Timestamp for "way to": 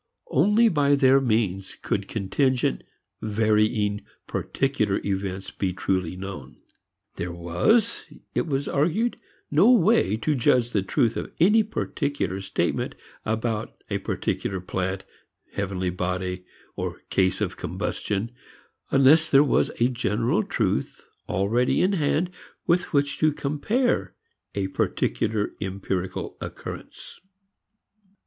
9.69-10.33